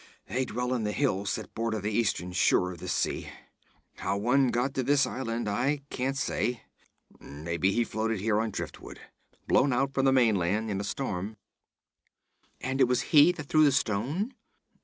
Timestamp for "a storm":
10.81-11.37